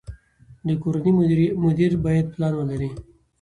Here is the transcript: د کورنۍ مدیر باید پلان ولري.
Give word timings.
د 0.67 0.69
کورنۍ 0.81 1.11
مدیر 1.63 1.91
باید 2.05 2.25
پلان 2.33 2.53
ولري. 2.55 2.89